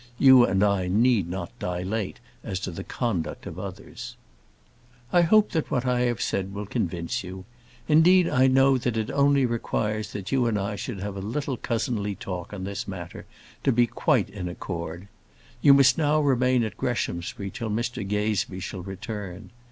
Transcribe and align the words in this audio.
You 0.17 0.43
and 0.43 0.63
I 0.63 0.87
need 0.87 1.29
not 1.29 1.51
dilate 1.59 2.17
as 2.43 2.59
to 2.61 2.71
the 2.71 2.83
conduct 2.83 3.45
of 3.45 3.59
others. 3.59 4.15
I 5.13 5.21
hope 5.21 5.53
what 5.69 5.85
I 5.85 5.99
have 5.99 6.23
said 6.23 6.55
will 6.55 6.65
convince 6.65 7.23
you. 7.23 7.45
Indeed, 7.87 8.27
I 8.27 8.47
know 8.47 8.79
that 8.79 8.97
it 8.97 9.11
only 9.11 9.45
requires 9.45 10.11
that 10.13 10.31
you 10.31 10.47
and 10.47 10.57
I 10.57 10.75
should 10.75 11.01
have 11.01 11.15
a 11.17 11.21
little 11.21 11.55
cousinly 11.55 12.15
talk 12.15 12.51
on 12.51 12.63
this 12.63 12.87
matter 12.87 13.27
to 13.63 13.71
be 13.71 13.85
quite 13.85 14.31
in 14.31 14.47
accord. 14.49 15.07
You 15.61 15.75
must 15.75 15.99
now 15.99 16.19
remain 16.19 16.63
at 16.63 16.77
Greshamsbury 16.77 17.51
till 17.51 17.69
Mr 17.69 18.01
Gazebee 18.01 18.59
shall 18.59 18.81
return. 18.81 19.51